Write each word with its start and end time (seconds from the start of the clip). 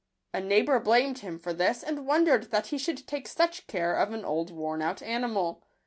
A 0.33 0.41
neighbour 0.41 0.79
blamed 0.79 1.19
him 1.19 1.37
for 1.37 1.53
this, 1.53 1.83
and 1.83 2.07
wondered 2.07 2.49
that 2.49 2.65
he 2.73 2.79
should 2.79 3.05
take 3.05 3.27
such 3.27 3.67
care 3.67 3.93
of 3.93 4.11
an 4.13 4.25
old 4.25 4.49
worn 4.49 4.81
out 4.81 5.03
animal. 5.03 5.61